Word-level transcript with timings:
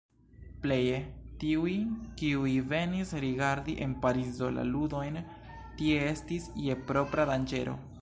Pleje 0.61 0.95
tiuj, 1.43 1.73
kiuj 2.21 2.55
venis 2.73 3.13
rigardi 3.27 3.77
en 3.87 3.95
Parizo 4.07 4.53
la 4.57 4.67
ludojn, 4.73 5.23
tie 5.83 6.03
estis 6.17 6.53
je 6.69 6.83
propra 6.91 7.33
danĝero. 7.35 7.83